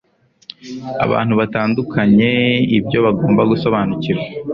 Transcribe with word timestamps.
abantu 1.05 1.33
batandukanye 1.39 2.31
ibyo 2.77 2.99
bagomba 3.05 3.41
gusobanukirwa 3.51 4.25